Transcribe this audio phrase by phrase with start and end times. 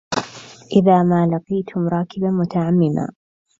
[0.71, 3.09] إذا ما لقيتم راكبا متعمما